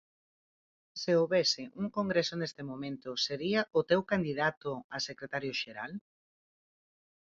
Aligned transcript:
Se 1.01 1.11
houbese 1.19 1.61
un 1.81 1.87
congreso 1.97 2.33
neste 2.37 2.63
momento 2.71 3.09
sería 3.25 3.61
o 3.79 3.81
teu 3.89 4.01
candidato 4.11 4.71
a 4.95 4.97
secretario 5.09 5.53
xeral? 5.61 5.91